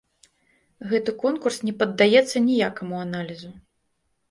Гэты 0.93 1.13
конкурс 1.25 1.57
не 1.67 1.73
паддаецца 1.83 2.37
ніякаму 2.49 2.95
аналізу. 3.05 3.49